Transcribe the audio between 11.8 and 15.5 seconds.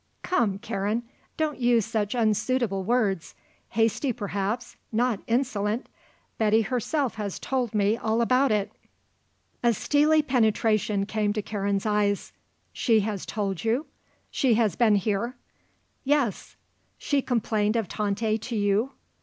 eyes. "She has told you? She has been here?"